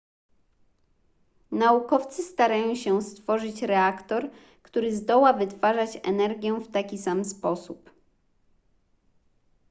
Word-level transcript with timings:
naukowcy 1.51 2.23
starają 2.23 2.75
się 2.75 3.01
stworzyć 3.01 3.61
reaktor 3.61 4.29
który 4.63 4.95
zdoła 4.95 5.33
wytwarzać 5.33 5.99
energię 6.03 6.55
w 6.59 6.71
taki 6.71 6.97
sam 6.97 7.25
sposób 7.25 7.89